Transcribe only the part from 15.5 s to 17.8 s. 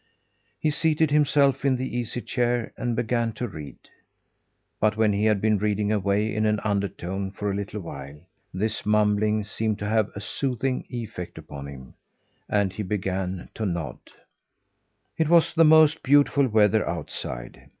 the most beautiful weather outside!